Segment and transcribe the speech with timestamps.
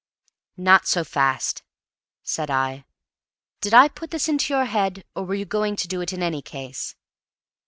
[0.57, 1.61] "Not so fast,"
[2.23, 2.85] said I.
[3.59, 6.23] "Did I put this into your head, or were you going to do it in
[6.23, 6.95] any case?"